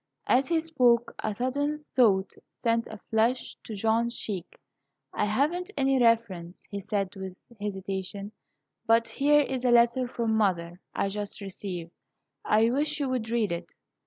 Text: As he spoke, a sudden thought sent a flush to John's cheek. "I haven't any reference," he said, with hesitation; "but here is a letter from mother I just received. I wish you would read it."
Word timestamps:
As 0.25 0.47
he 0.47 0.59
spoke, 0.59 1.13
a 1.19 1.35
sudden 1.35 1.77
thought 1.77 2.33
sent 2.63 2.87
a 2.87 2.97
flush 3.11 3.55
to 3.63 3.75
John's 3.75 4.17
cheek. 4.17 4.57
"I 5.13 5.25
haven't 5.25 5.69
any 5.77 6.01
reference," 6.01 6.63
he 6.71 6.81
said, 6.81 7.15
with 7.15 7.45
hesitation; 7.61 8.31
"but 8.87 9.07
here 9.09 9.41
is 9.41 9.63
a 9.63 9.69
letter 9.69 10.07
from 10.07 10.33
mother 10.35 10.81
I 10.95 11.09
just 11.09 11.39
received. 11.39 11.91
I 12.43 12.71
wish 12.71 12.99
you 12.99 13.09
would 13.09 13.29
read 13.29 13.51
it." 13.51 13.75